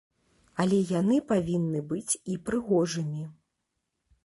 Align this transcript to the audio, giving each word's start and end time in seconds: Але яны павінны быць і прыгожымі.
Але 0.61 0.79
яны 1.01 1.17
павінны 1.33 1.83
быць 1.93 2.13
і 2.35 2.39
прыгожымі. 2.49 3.23